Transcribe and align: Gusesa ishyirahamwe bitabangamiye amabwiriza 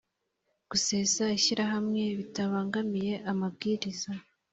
Gusesa 0.69 1.23
ishyirahamwe 1.37 2.01
bitabangamiye 2.19 3.13
amabwiriza 3.31 4.11